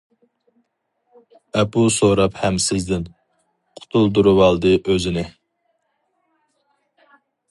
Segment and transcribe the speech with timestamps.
[1.59, 3.05] ئەپۇ سوراپ ھەم سىزدىن،
[3.81, 5.27] قۇتۇلدۇرۇۋالدى ئۆزىنى.